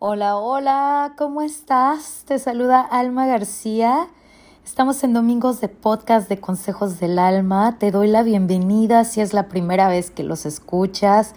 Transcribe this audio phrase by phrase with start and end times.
[0.00, 2.22] Hola, hola, ¿cómo estás?
[2.24, 4.06] Te saluda Alma García.
[4.64, 7.78] Estamos en Domingos de Podcast de Consejos del Alma.
[7.80, 11.34] Te doy la bienvenida si es la primera vez que los escuchas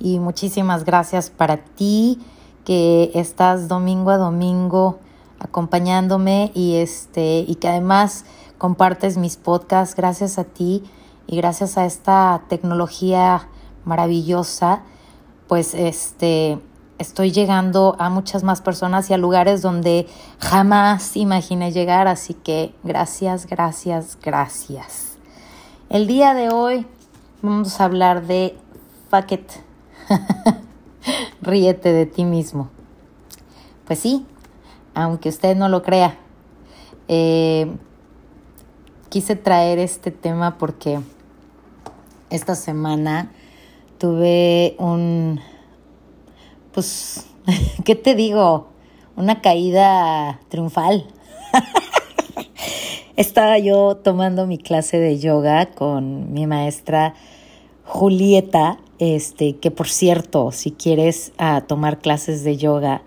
[0.00, 2.18] y muchísimas gracias para ti
[2.64, 4.98] que estás domingo a domingo
[5.38, 8.24] acompañándome y este y que además
[8.58, 10.82] compartes mis podcasts gracias a ti
[11.28, 13.48] y gracias a esta tecnología
[13.84, 14.82] maravillosa,
[15.46, 16.58] pues este
[17.00, 20.06] estoy llegando a muchas más personas y a lugares donde
[20.38, 25.16] jamás imaginé llegar, así que gracias, gracias, gracias.
[25.88, 26.86] El día de hoy
[27.40, 28.54] vamos a hablar de
[29.08, 29.50] fuck it.
[31.40, 32.68] Ríete de ti mismo.
[33.86, 34.26] Pues sí,
[34.94, 36.18] aunque usted no lo crea,
[37.08, 37.74] eh,
[39.08, 41.00] quise traer este tema porque
[42.28, 43.32] esta semana
[43.96, 45.40] tuve un
[46.80, 47.26] pues,
[47.84, 48.68] ¿qué te digo?
[49.14, 51.06] Una caída triunfal.
[53.16, 57.12] Estaba yo tomando mi clase de yoga con mi maestra
[57.84, 63.02] Julieta, este, que por cierto, si quieres ah, tomar clases de yoga,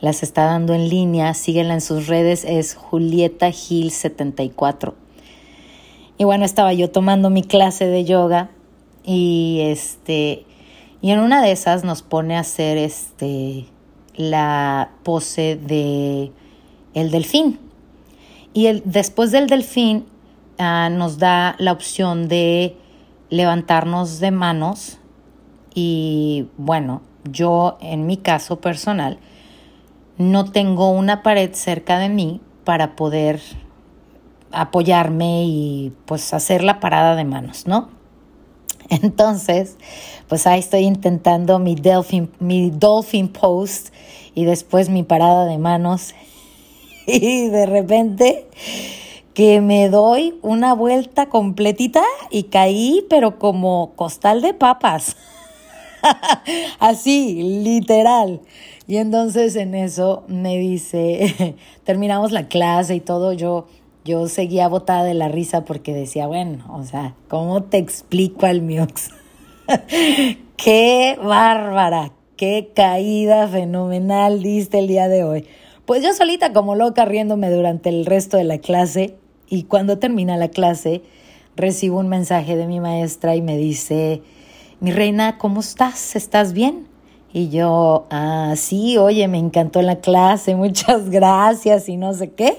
[0.00, 4.94] las está dando en línea, síguela en sus redes, es Julieta Gil 74.
[6.16, 8.48] Y bueno, estaba yo tomando mi clase de yoga
[9.04, 10.46] y este
[11.00, 13.66] y en una de esas nos pone a hacer este
[14.16, 16.32] la pose de
[16.94, 17.60] el delfín.
[18.52, 20.06] Y el, después del delfín
[20.58, 22.76] ah, nos da la opción de
[23.30, 24.98] levantarnos de manos.
[25.74, 29.18] Y bueno, yo en mi caso personal
[30.16, 33.40] no tengo una pared cerca de mí para poder
[34.50, 37.97] apoyarme y pues hacer la parada de manos, ¿no?
[39.02, 39.76] Entonces,
[40.28, 43.88] pues ahí estoy intentando mi dolphin, mi dolphin post
[44.34, 46.14] y después mi parada de manos.
[47.10, 48.48] Y de repente
[49.32, 55.16] que me doy una vuelta completita y caí, pero como costal de papas.
[56.78, 58.42] Así, literal.
[58.86, 63.68] Y entonces en eso me dice, terminamos la clase y todo, yo
[64.08, 68.62] yo seguía botada de la risa porque decía, bueno, o sea, ¿cómo te explico al
[68.62, 69.10] Miox?
[70.56, 75.46] qué bárbara, qué caída fenomenal diste el día de hoy.
[75.84, 80.38] Pues yo solita como loca riéndome durante el resto de la clase y cuando termina
[80.38, 81.02] la clase
[81.54, 84.22] recibo un mensaje de mi maestra y me dice,
[84.80, 86.16] mi reina, ¿cómo estás?
[86.16, 86.86] ¿Estás bien?
[87.30, 92.56] Y yo, ah, sí, oye, me encantó la clase, muchas gracias y no sé qué.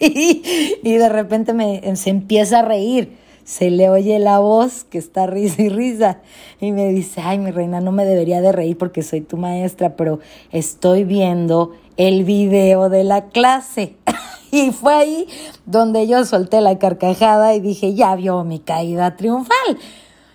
[0.82, 1.52] y, de repente
[1.96, 3.18] se empieza a reír.
[3.44, 6.18] Se le oye la voz que está risa y risa.
[6.60, 9.96] Y me dice, ay, mi reina, no me debería de reír porque soy tu maestra,
[9.96, 10.20] pero
[10.52, 13.96] estoy viendo el video de la clase.
[14.50, 15.26] y fue ahí
[15.66, 19.78] donde yo solté la carcajada y dije, ya vio mi caída triunfal.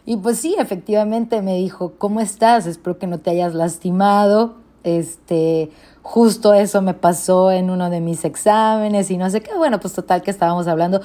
[0.05, 2.67] Y pues sí, efectivamente me dijo, ¿cómo estás?
[2.67, 4.57] Espero que no te hayas lastimado.
[4.83, 5.71] Este,
[6.05, 9.95] justo eso me pasó en uno de mis exámenes y no sé qué, bueno, pues
[9.95, 11.01] total que estábamos hablando,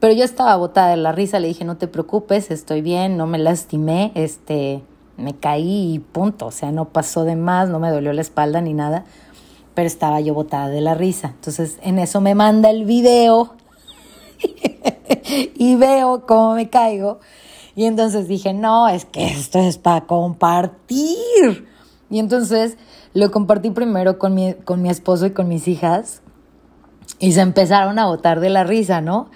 [0.00, 3.26] pero yo estaba botada de la risa, le dije, no te preocupes, estoy bien, no
[3.26, 4.82] me lastimé, este,
[5.18, 8.62] me caí y punto, o sea, no pasó de más, no me dolió la espalda
[8.62, 9.04] ni nada,
[9.74, 11.34] pero estaba yo botada de la risa.
[11.34, 13.52] Entonces, en eso me manda el video
[15.56, 17.20] y veo cómo me caigo.
[17.76, 21.68] Y entonces dije, no, es que esto es para compartir.
[22.08, 22.78] Y entonces
[23.14, 26.22] lo compartí primero con mi, con mi esposo y con mis hijas
[27.18, 29.28] y se empezaron a botar de la risa, ¿no?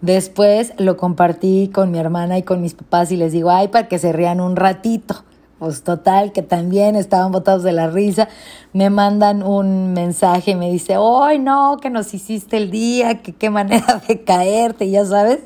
[0.00, 3.88] Después lo compartí con mi hermana y con mis papás y les digo, ay, para
[3.88, 5.24] que se rían un ratito.
[5.58, 8.28] Pues total, que también estaban botados de la risa.
[8.72, 11.78] Me mandan un mensaje me dice, ¡ay, no!
[11.82, 15.40] Que nos hiciste el día, que qué manera de caerte, ya sabes.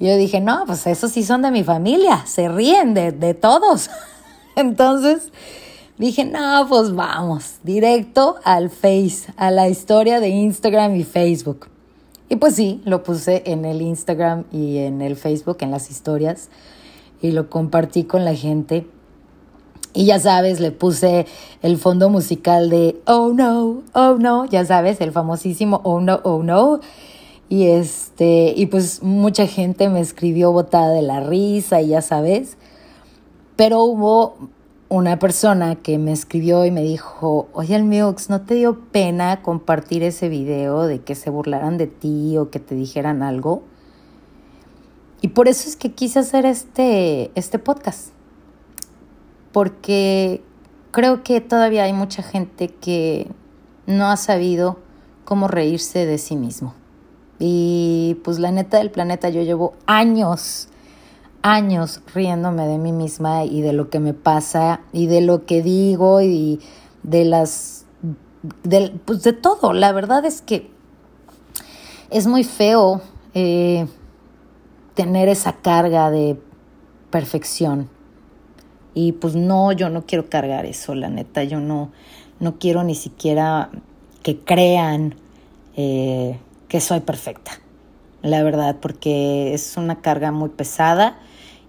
[0.00, 3.34] Y yo dije, no, pues esos sí son de mi familia, se ríen de, de
[3.34, 3.88] todos.
[4.56, 5.30] Entonces,
[5.98, 11.68] Dije, no, pues vamos, directo al Face, a la historia de Instagram y Facebook.
[12.28, 16.50] Y pues sí, lo puse en el Instagram y en el Facebook, en las historias,
[17.22, 18.86] y lo compartí con la gente.
[19.94, 21.24] Y ya sabes, le puse
[21.62, 26.42] el fondo musical de Oh no, oh no, ya sabes, el famosísimo Oh no, oh
[26.42, 26.80] no.
[27.48, 32.58] Y este, y pues mucha gente me escribió botada de la risa y ya sabes.
[33.56, 34.50] Pero hubo
[34.88, 39.42] una persona que me escribió y me dijo, oye, el Mux, ¿no te dio pena
[39.42, 43.62] compartir ese video de que se burlaran de ti o que te dijeran algo?
[45.20, 48.10] Y por eso es que quise hacer este, este podcast.
[49.50, 50.42] Porque
[50.92, 53.26] creo que todavía hay mucha gente que
[53.86, 54.78] no ha sabido
[55.24, 56.74] cómo reírse de sí mismo.
[57.38, 60.68] Y pues la neta del planeta, yo llevo años,
[61.46, 65.62] años riéndome de mí misma y de lo que me pasa y de lo que
[65.62, 66.60] digo y
[67.04, 67.86] de las,
[68.64, 69.72] de, pues de todo.
[69.72, 70.68] La verdad es que
[72.10, 73.00] es muy feo
[73.34, 73.86] eh,
[74.94, 76.36] tener esa carga de
[77.10, 77.88] perfección.
[78.92, 81.92] Y pues no, yo no quiero cargar eso, la neta, yo no,
[82.40, 83.70] no quiero ni siquiera
[84.24, 85.14] que crean
[85.76, 87.52] eh, que soy perfecta,
[88.22, 91.18] la verdad, porque es una carga muy pesada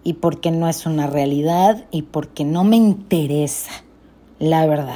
[0.08, 3.84] y porque no es una realidad y porque no me interesa,
[4.40, 4.96] la verdad.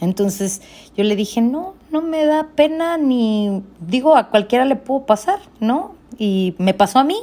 [0.00, 0.62] Entonces
[0.96, 5.38] yo le dije, no, no me da pena ni digo, a cualquiera le puedo pasar,
[5.60, 5.94] ¿no?
[6.18, 7.18] Y me pasó a mí.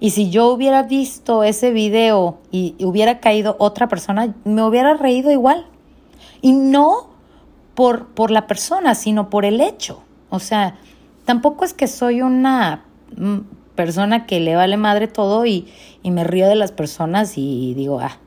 [0.00, 5.30] Y si yo hubiera visto ese video y hubiera caído otra persona, me hubiera reído
[5.30, 5.66] igual.
[6.40, 7.10] Y no
[7.76, 10.02] por, por la persona, sino por el hecho.
[10.28, 10.76] O sea,
[11.24, 12.82] tampoco es que soy una
[13.16, 13.38] mm,
[13.82, 15.66] persona que le vale madre todo y,
[16.04, 18.18] y me río de las personas y digo, ah,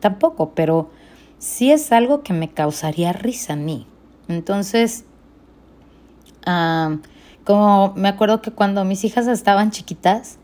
[0.00, 0.88] tampoco, pero
[1.38, 3.86] sí es algo que me causaría risa a mí.
[4.28, 5.04] Entonces,
[7.44, 10.38] como me acuerdo que cuando mis hijas estaban chiquitas,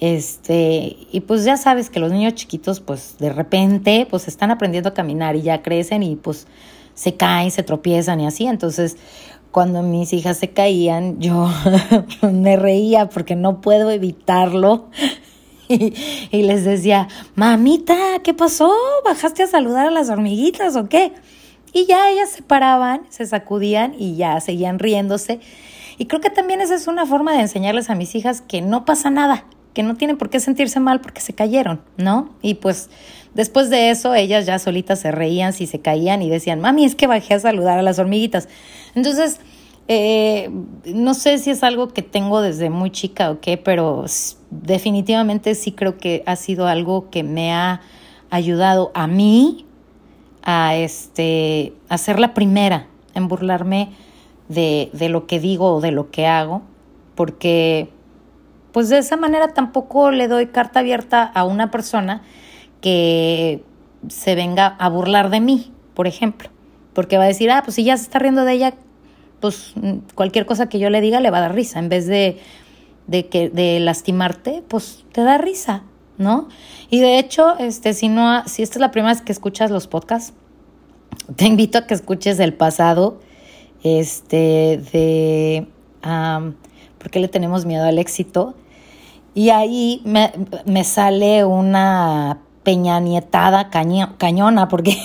[0.00, 4.88] este, y pues ya sabes que los niños chiquitos, pues de repente, pues están aprendiendo
[4.88, 6.48] a caminar y ya crecen y pues
[6.94, 8.46] se caen, se tropiezan y así.
[8.46, 8.96] Entonces,
[9.50, 11.48] cuando mis hijas se caían, yo
[12.32, 14.86] me reía porque no puedo evitarlo.
[15.68, 18.72] Y, les decía, mamita, ¿qué pasó?
[19.04, 21.12] ¿Bajaste a saludar a las hormiguitas o qué?
[21.72, 25.40] Y ya ellas se paraban, se sacudían y ya seguían riéndose.
[25.98, 28.84] Y creo que también esa es una forma de enseñarles a mis hijas que no
[28.84, 29.44] pasa nada,
[29.74, 32.30] que no tienen por qué sentirse mal porque se cayeron, ¿no?
[32.42, 32.88] Y pues
[33.36, 36.94] después de eso ellas ya solitas se reían si se caían y decían, mami, es
[36.94, 38.48] que bajé a saludar a las hormiguitas.
[38.94, 39.40] Entonces,
[39.88, 40.50] eh,
[40.86, 44.06] no sé si es algo que tengo desde muy chica o qué, pero
[44.50, 47.82] definitivamente sí creo que ha sido algo que me ha
[48.30, 49.66] ayudado a mí
[50.42, 53.90] a, este, ser la primera en burlarme
[54.48, 56.62] de, de lo que digo o de lo que hago,
[57.14, 57.90] porque
[58.72, 62.22] pues de esa manera tampoco le doy carta abierta a una persona
[62.86, 63.64] que
[64.06, 66.50] se venga a burlar de mí, por ejemplo,
[66.94, 68.74] porque va a decir, ah, pues si ya se está riendo de ella,
[69.40, 69.74] pues
[70.14, 72.38] cualquier cosa que yo le diga le va a dar risa, en vez de,
[73.08, 75.82] de, que, de lastimarte, pues te da risa,
[76.16, 76.46] ¿no?
[76.88, 79.88] Y de hecho, este, si, no, si esta es la primera vez que escuchas los
[79.88, 80.32] podcasts,
[81.34, 83.18] te invito a que escuches el pasado,
[83.82, 85.66] este, de
[86.02, 88.54] ¿por qué le tenemos miedo al éxito?
[89.34, 90.30] Y ahí me,
[90.66, 94.98] me sale una peñanietada cañona, porque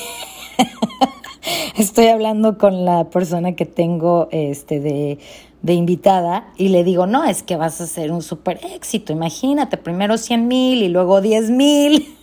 [1.77, 5.19] estoy hablando con la persona que tengo este, de,
[5.61, 9.77] de invitada y le digo, no, es que vas a ser un súper éxito, imagínate,
[9.77, 12.15] primero 100 mil y luego 10 mil.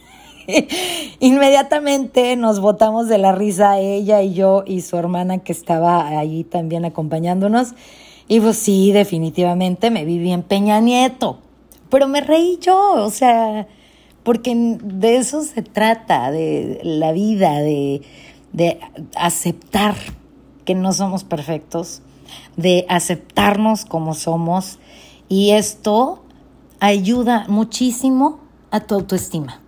[1.20, 6.42] Inmediatamente nos botamos de la risa ella y yo y su hermana que estaba ahí
[6.42, 7.74] también acompañándonos.
[8.26, 11.38] Y pues sí, definitivamente me vi bien Peña Nieto
[11.90, 13.66] pero me reí yo, o sea,
[14.22, 18.02] porque de eso se trata, de la vida, de,
[18.52, 18.80] de
[19.16, 19.94] aceptar
[20.64, 22.02] que no somos perfectos,
[22.56, 24.78] de aceptarnos como somos
[25.28, 26.22] y esto
[26.80, 29.60] ayuda muchísimo a tu autoestima.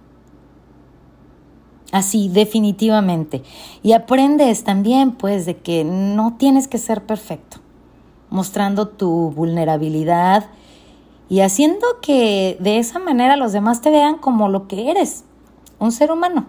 [1.92, 3.42] Así, definitivamente.
[3.82, 7.58] Y aprendes también, pues, de que no tienes que ser perfecto,
[8.30, 10.50] mostrando tu vulnerabilidad
[11.30, 15.24] y haciendo que de esa manera los demás te vean como lo que eres,
[15.78, 16.46] un ser humano,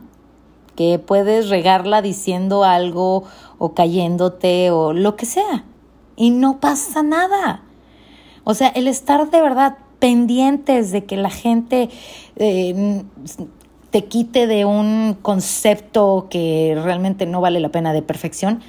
[0.75, 3.23] que puedes regarla diciendo algo
[3.59, 5.65] o cayéndote o lo que sea,
[6.15, 7.61] y no pasa nada.
[8.43, 11.91] O sea, el estar de verdad pendientes de que la gente
[12.37, 13.03] eh,
[13.91, 18.61] te quite de un concepto que realmente no vale la pena de perfección,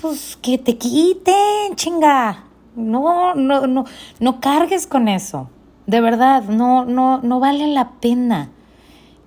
[0.00, 2.44] pues que te quiten, chinga.
[2.74, 3.84] No, no, no,
[4.20, 5.50] no cargues con eso.
[5.86, 8.50] De verdad, no, no, no vale la pena.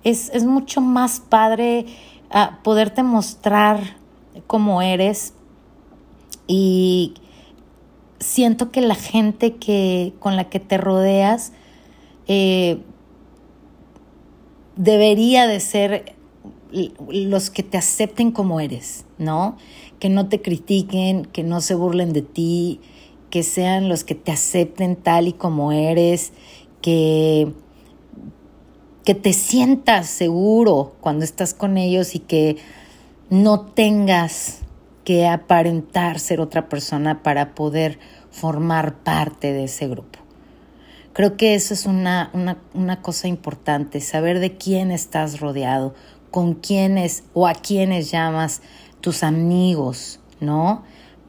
[0.04, 1.86] Es, es mucho más padre
[2.30, 3.80] ah, poderte mostrar
[4.46, 5.34] cómo eres
[6.46, 7.14] y
[8.20, 11.52] siento que la gente que, con la que te rodeas
[12.28, 12.78] eh,
[14.76, 16.14] debería de ser
[17.08, 19.56] los que te acepten como eres, ¿no?
[19.98, 22.80] Que no te critiquen, que no se burlen de ti,
[23.36, 26.32] que sean los que te acepten tal y como eres,
[26.80, 27.52] que,
[29.04, 32.56] que te sientas seguro cuando estás con ellos y que
[33.28, 34.60] no tengas
[35.04, 37.98] que aparentar ser otra persona para poder
[38.30, 40.18] formar parte de ese grupo.
[41.12, 42.30] Creo que eso es una,
[42.72, 45.94] una, cosa importante, saber de quién estás rodeado,
[46.30, 48.62] con quiénes o a quiénes llamas
[49.02, 50.84] tus amigos, ¿no?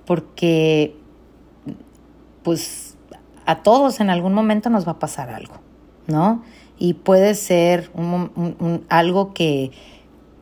[0.05, 0.95] Porque
[2.47, 2.95] pues
[3.45, 5.55] a todos en algún momento nos va a pasar algo,
[6.07, 6.43] ¿no?
[6.79, 7.91] Y puede ser
[8.87, 9.71] algo que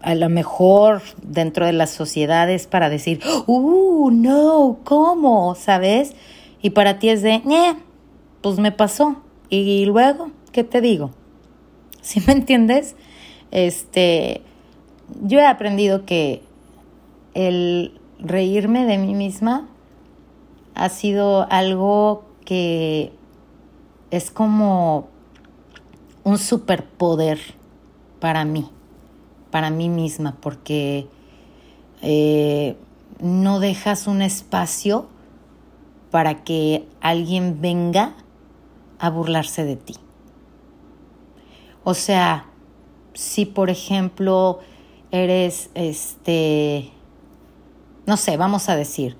[0.03, 5.55] a lo mejor dentro de las sociedades para decir, uh, no, ¿cómo?
[5.55, 6.13] ¿Sabes?
[6.61, 7.75] Y para ti es de, eh,
[8.41, 9.15] pues me pasó.
[9.49, 11.09] Y luego, ¿qué te digo?
[12.01, 12.95] ¿Sí me entiendes?
[13.49, 14.43] Este,
[15.23, 16.43] yo he aprendido que
[17.33, 19.69] el reírme de mí misma
[20.75, 23.13] ha sido algo que
[24.11, 25.07] es como
[26.23, 27.39] un superpoder
[28.19, 28.69] para mí,
[29.51, 31.07] para mí misma, porque
[32.01, 32.77] eh,
[33.19, 35.07] no dejas un espacio
[36.11, 38.15] para que alguien venga
[38.99, 39.95] a burlarse de ti.
[41.83, 42.47] O sea,
[43.13, 44.59] si por ejemplo
[45.11, 46.91] eres, este,
[48.05, 49.17] no sé, vamos a decir,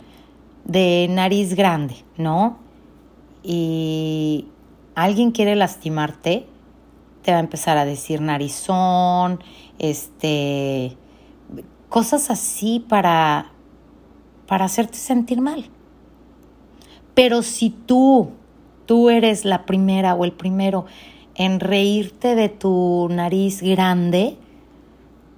[0.65, 2.57] de nariz grande, ¿no?
[3.43, 4.47] Y
[4.95, 6.45] alguien quiere lastimarte,
[7.21, 9.39] te va a empezar a decir narizón,
[9.79, 10.97] este,
[11.89, 13.51] cosas así para,
[14.47, 15.69] para hacerte sentir mal.
[17.13, 18.31] Pero si tú
[18.85, 20.85] tú eres la primera o el primero
[21.35, 24.37] en reírte de tu nariz grande,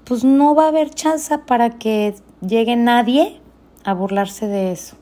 [0.03, 3.39] pues no va a haber chance para que llegue nadie
[3.83, 4.95] a burlarse de eso.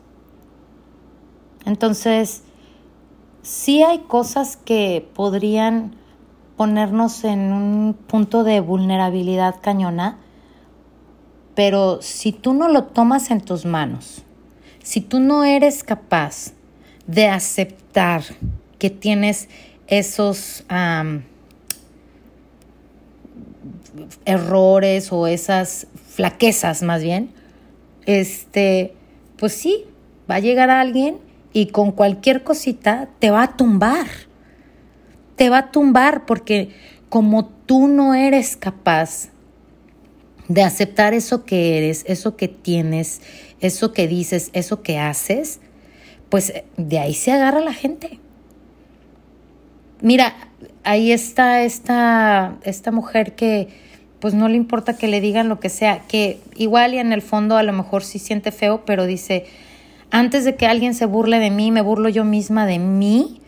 [1.66, 2.44] Entonces,
[3.42, 5.96] sí hay cosas que podrían
[6.58, 10.20] ponernos en un punto de vulnerabilidad cañona,
[11.54, 14.24] pero si tú no lo tomas en tus manos,
[14.84, 16.54] si tú no eres capaz
[17.08, 18.24] de aceptar
[18.78, 19.50] que tienes
[19.88, 20.66] esos
[24.26, 27.32] errores o esas flaquezas más bien,
[28.06, 28.94] este,
[29.38, 29.86] pues sí,
[30.30, 31.25] va a llegar alguien
[31.56, 34.08] y con cualquier cosita te va a tumbar.
[35.38, 36.72] Te va a tumbar porque
[37.08, 39.30] como tú no eres capaz
[40.50, 43.22] de aceptar eso que eres, eso que tienes,
[43.62, 45.62] eso que dices, eso que haces,
[46.28, 48.20] pues de ahí se agarra la gente.
[50.02, 50.36] Mira,
[50.84, 53.70] ahí está esta, esta mujer que
[54.20, 57.22] pues no le importa que le digan lo que sea, que igual y en el
[57.22, 59.46] fondo a lo mejor sí siente feo, pero dice,
[60.12, 63.42] antes de que alguien se burle de mí, me burlo yo misma de mí.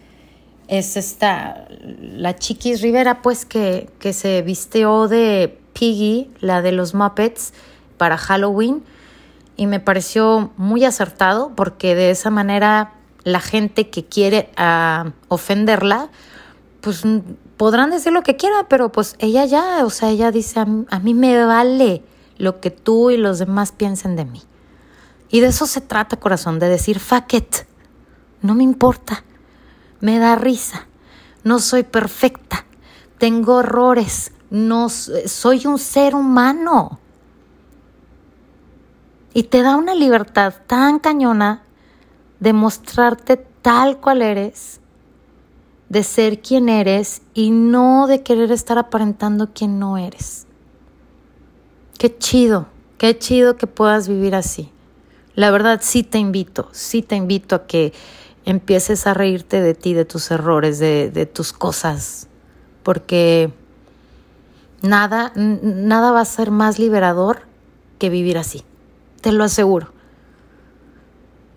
[0.68, 1.66] Es esta,
[2.02, 7.54] la Chiquis Rivera, pues que, que se visteó de Piggy, la de los Muppets,
[7.98, 8.84] para Halloween
[9.58, 16.10] y me pareció muy acertado porque de esa manera la gente que quiere ah, ofenderla,
[16.80, 17.04] pues
[17.58, 21.14] podrán decir lo que quiera, pero pues ella ya, o sea, ella dice, a, mí
[21.14, 22.04] me vale
[22.38, 24.44] lo que tú y los demás piensen de mí.
[25.29, 27.55] Y de eso se trata, corazón, de decir, fuck it,
[28.41, 29.24] no me importa,
[30.00, 30.88] me da risa,
[31.43, 32.65] no soy perfecta,
[33.17, 37.00] tengo errores, no soy un ser humano.
[39.34, 41.63] Y te da una libertad tan cañona
[42.39, 44.79] de mostrarte tal cual eres,
[45.89, 50.48] de ser quien eres y no de querer estar aparentando quien no eres.
[51.98, 52.67] Qué chido,
[52.98, 54.72] qué chido que puedas vivir así.
[55.38, 57.94] La verdad sí te invito, sí te invito a que
[58.44, 62.27] empieces a reírte de ti, de tus errores, de, de tus cosas,
[62.84, 63.53] porque
[64.82, 67.44] nada, nada va a ser más liberador
[67.98, 68.65] que vivir así
[69.22, 69.91] te lo aseguro.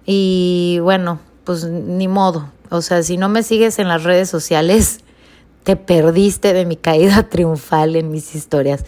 [0.04, 2.50] Y bueno, pues ni modo.
[2.70, 4.99] O sea, si no me sigues en las redes sociales,
[5.64, 8.84] te perdiste de mi caída triunfal en mis historias.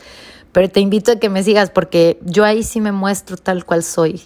[0.52, 3.82] Pero te invito a que me sigas porque yo ahí sí me muestro tal cual
[3.82, 4.20] soy.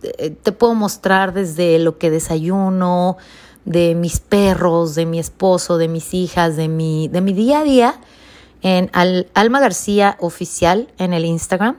[0.00, 3.16] Te puedo mostrar desde lo que desayuno,
[3.64, 7.64] de mis perros, de mi esposo, de mis hijas, de mi, de mi día a
[7.64, 8.00] día
[8.62, 8.90] en
[9.34, 11.76] Alma García Oficial en el Instagram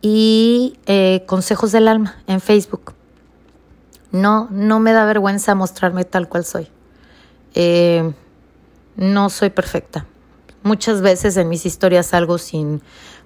[0.00, 2.94] y eh, Consejos del Alma en Facebook.
[4.10, 6.68] No, no me da vergüenza mostrarme tal cual soy.
[7.54, 8.12] Eh,
[8.96, 10.06] no soy perfecta.
[10.62, 12.80] Muchas veces en mis historias salgo sin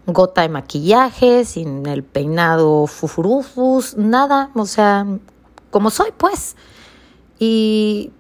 [0.07, 5.07] gota de maquillaje, sin el peinado fufurufus, nada, o sea,
[5.71, 6.57] como soy, pues.
[7.39, 8.13] Y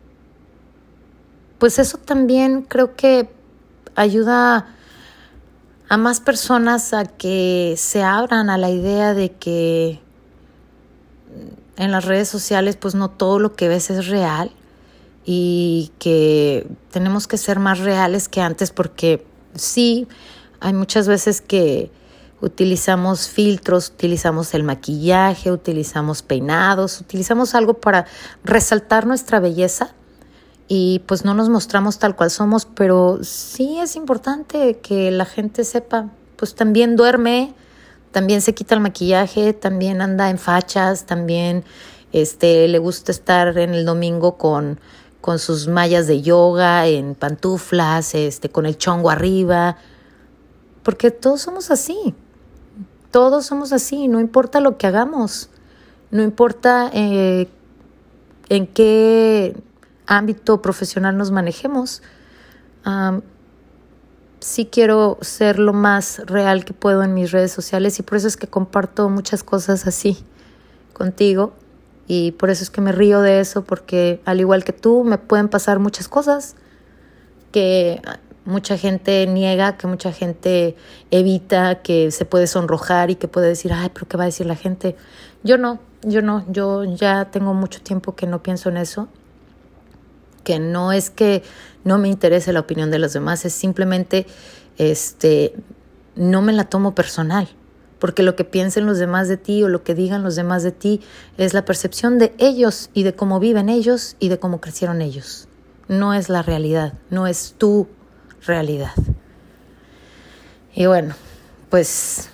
[1.58, 3.30] pues eso también creo que
[3.94, 4.66] ayuda
[5.88, 10.00] a más personas a que se abran a la idea de que
[11.76, 14.50] en las redes sociales pues no todo lo que ves es real
[15.24, 19.24] y que tenemos que ser más reales que antes porque
[19.54, 20.08] sí,
[20.62, 21.90] hay muchas veces que
[22.40, 28.06] utilizamos filtros, utilizamos el maquillaje, utilizamos peinados, utilizamos algo para
[28.44, 29.94] resaltar nuestra belleza
[30.68, 35.64] y pues no nos mostramos tal cual somos, pero sí es importante que la gente
[35.64, 37.54] sepa, pues también duerme,
[38.12, 41.64] también se quita el maquillaje, también anda en fachas, también
[42.12, 44.78] este le gusta estar en el domingo con
[45.20, 49.78] con sus mallas de yoga, en pantuflas, este con el chongo arriba,
[50.82, 52.14] porque todos somos así.
[53.10, 55.50] Todos somos así, no importa lo que hagamos,
[56.10, 57.46] no importa eh,
[58.48, 59.54] en qué
[60.06, 62.02] ámbito profesional nos manejemos.
[64.40, 68.28] sí quiero ser lo más real que puedo en mis redes sociales y por eso
[68.28, 70.18] es que comparto muchas cosas así
[70.94, 71.52] contigo
[72.08, 75.18] y por eso es que me río de eso porque al igual que tú me
[75.18, 76.56] pueden pasar muchas cosas
[77.52, 78.02] que
[78.44, 80.76] mucha gente niega, que mucha gente
[81.10, 84.46] evita, que se puede sonrojar y que puede decir, ay, pero ¿qué va a decir
[84.46, 84.96] la gente?
[85.42, 89.08] Yo no, yo no, yo ya tengo mucho tiempo que no pienso en eso
[90.42, 91.42] que no es que
[91.84, 94.26] no me interese la opinión de los demás, es simplemente
[94.78, 95.54] este
[96.14, 97.48] no me la tomo personal,
[97.98, 100.72] porque lo que piensen los demás de ti o lo que digan los demás de
[100.72, 101.00] ti
[101.38, 105.48] es la percepción de ellos y de cómo viven ellos y de cómo crecieron ellos.
[105.88, 107.88] No es la realidad, no es tu
[108.46, 108.92] realidad.
[110.74, 111.14] Y bueno,
[111.70, 112.30] pues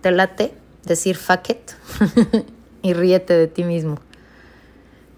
[0.00, 1.70] te late decir fuck it
[2.82, 3.98] y ríete de ti mismo.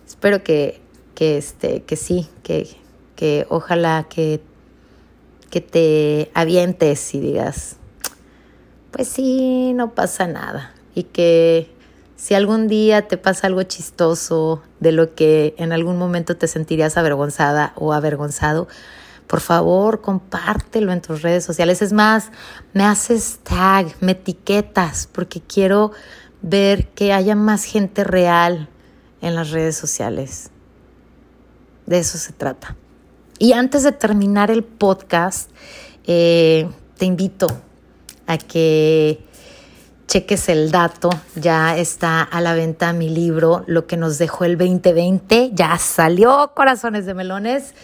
[0.06, 0.80] Espero que
[1.18, 2.68] que, este, que sí, que,
[3.16, 4.40] que ojalá que,
[5.50, 7.75] que te avientes y digas,
[8.92, 10.72] pues sí, no pasa nada.
[10.94, 11.72] Y que
[12.14, 16.97] si algún día te pasa algo chistoso de lo que en algún momento te sentirías
[16.97, 18.69] avergonzada o avergonzado,
[19.28, 21.82] por favor, compártelo en tus redes sociales.
[21.82, 22.30] Es más,
[22.73, 25.93] me haces tag, me etiquetas, porque quiero
[26.41, 28.69] ver que haya más gente real
[29.21, 30.50] en las redes sociales.
[31.86, 32.75] De eso se trata.
[33.38, 35.50] Y antes de terminar el podcast,
[36.06, 37.47] eh, te invito
[38.26, 39.23] a que
[40.06, 41.10] cheques el dato.
[41.34, 45.50] Ya está a la venta mi libro, Lo que nos dejó el 2020.
[45.52, 47.75] Ya salió, Corazones de Melones.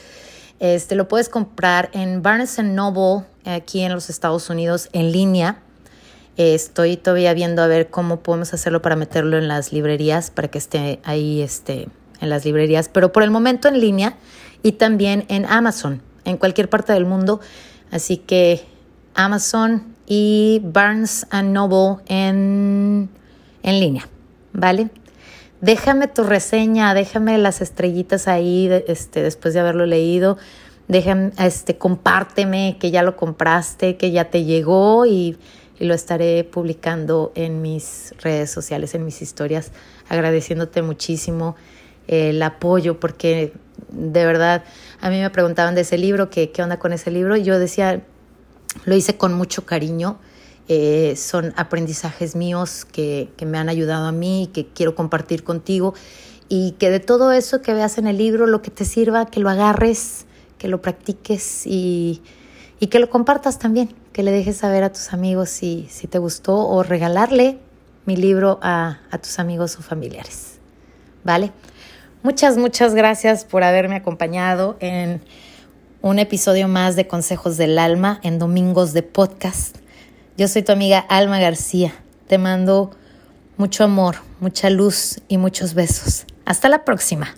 [0.64, 5.58] Este lo puedes comprar en Barnes Noble, aquí en los Estados Unidos, en línea.
[6.38, 10.56] estoy todavía viendo a ver cómo podemos hacerlo para meterlo en las librerías, para que
[10.56, 11.88] esté ahí este,
[12.22, 14.16] en las librerías, pero por el momento en línea
[14.62, 17.40] y también en Amazon, en cualquier parte del mundo.
[17.90, 18.64] Así que
[19.14, 23.10] Amazon y Barnes Noble en,
[23.62, 24.08] en línea,
[24.54, 24.88] ¿vale?
[25.64, 30.36] Déjame tu reseña, déjame las estrellitas ahí este, después de haberlo leído.
[30.88, 35.38] Déjame, este, compárteme que ya lo compraste, que ya te llegó y,
[35.80, 39.72] y lo estaré publicando en mis redes sociales, en mis historias,
[40.10, 41.56] agradeciéndote muchísimo
[42.08, 43.54] el apoyo, porque
[43.88, 44.64] de verdad
[45.00, 47.58] a mí me preguntaban de ese libro, que, qué onda con ese libro, y yo
[47.58, 48.02] decía,
[48.84, 50.18] lo hice con mucho cariño.
[50.68, 55.92] Eh, son aprendizajes míos que, que, me han ayudado a mí, que quiero compartir contigo
[56.48, 59.40] y que de todo eso que veas en el libro, lo que te sirva, que
[59.40, 60.24] lo agarres,
[60.56, 62.22] que lo practiques y,
[62.80, 66.18] y que lo compartas también, que le dejes saber a tus amigos si, si te
[66.18, 67.58] gustó o regalarle
[68.06, 70.58] mi libro a, a tus amigos o familiares.
[71.24, 71.52] ¿Vale?
[72.22, 75.20] Muchas, muchas gracias por haberme acompañado en
[76.00, 79.83] un episodio más de Consejos del Alma en Domingos de Podcast.
[80.36, 81.94] Yo soy tu amiga Alma García.
[82.26, 82.90] Te mando
[83.56, 86.24] mucho amor, mucha luz y muchos besos.
[86.44, 87.36] Hasta la próxima.